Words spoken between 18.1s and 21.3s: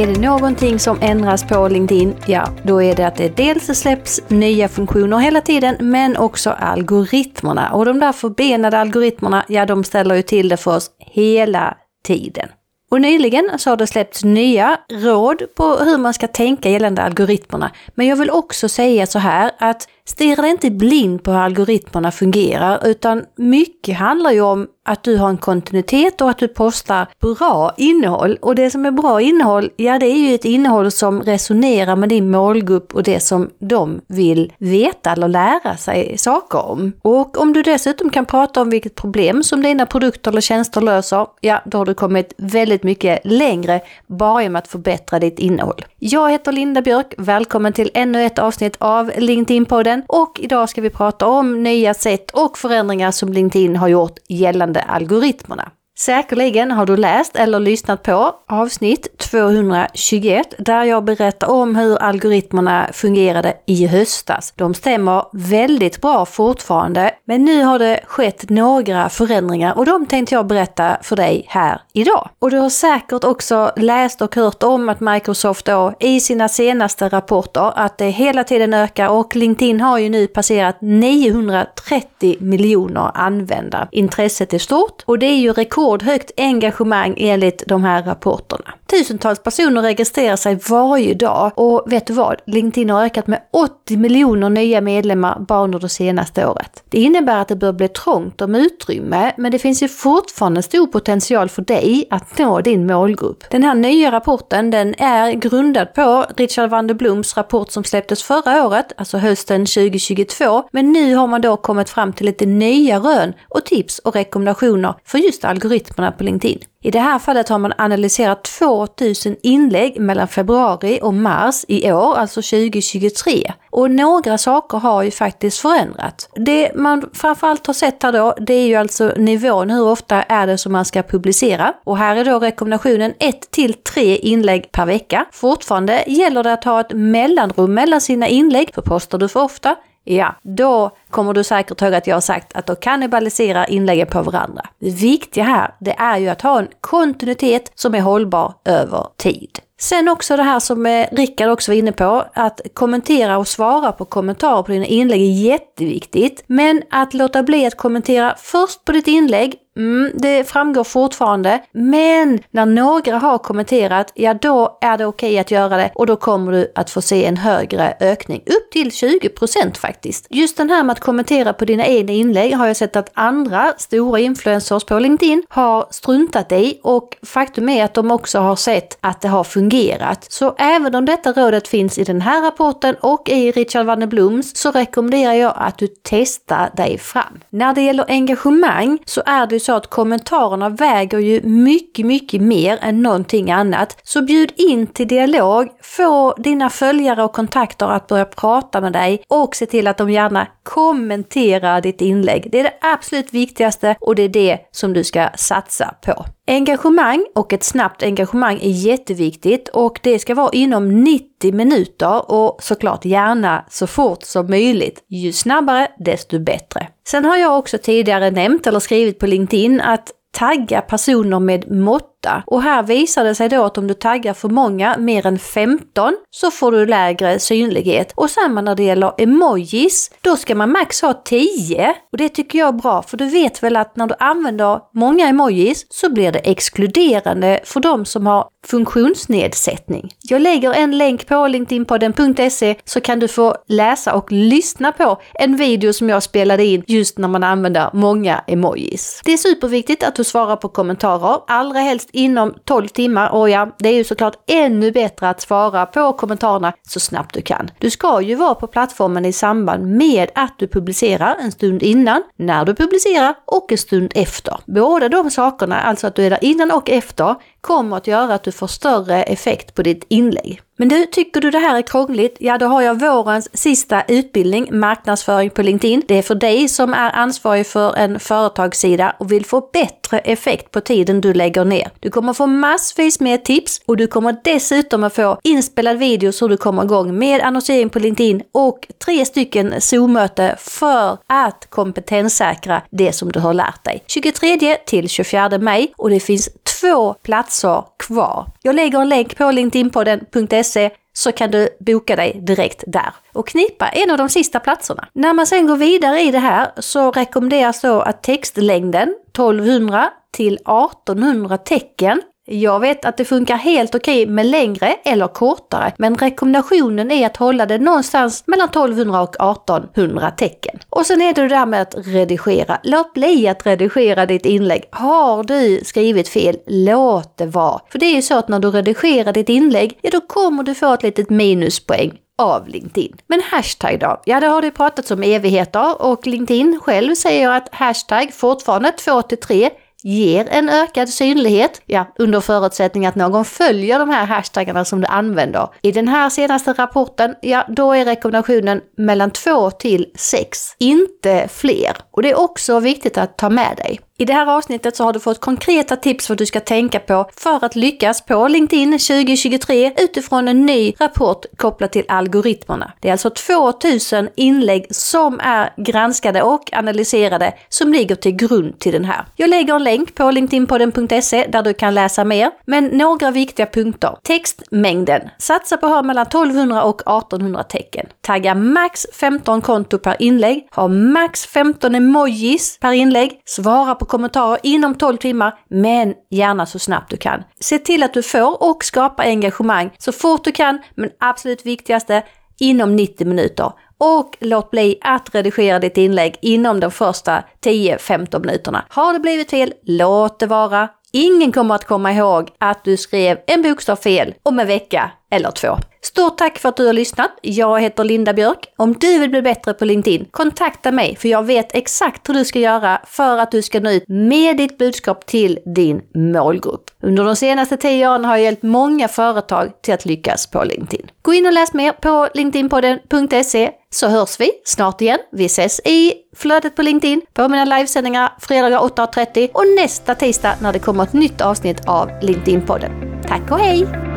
vill också säga så här att stirra dig inte blind på